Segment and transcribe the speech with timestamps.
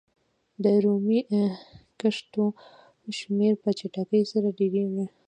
[0.63, 1.19] د رومي
[1.99, 2.45] کښتیو
[3.19, 5.05] شمېر په چټکۍ سره ډېرېږي.